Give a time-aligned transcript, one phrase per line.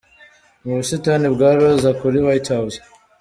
[0.63, 2.77] Mu busitani bwa Roza kuri White House.